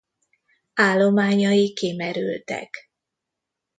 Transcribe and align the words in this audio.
Állományai 0.79 1.73
kimerültek. 1.73 2.91